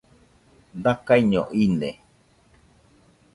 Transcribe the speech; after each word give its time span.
Dakaiño 0.83 1.43
ine 1.65 1.91